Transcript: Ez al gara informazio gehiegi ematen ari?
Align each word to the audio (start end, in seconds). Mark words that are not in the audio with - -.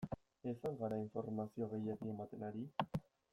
Ez 0.51 0.63
al 0.69 0.77
gara 0.79 0.97
informazio 1.01 1.67
gehiegi 1.75 2.11
ematen 2.15 2.47
ari? 2.49 2.65